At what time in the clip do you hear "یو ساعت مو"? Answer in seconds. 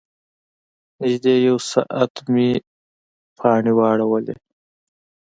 1.47-2.47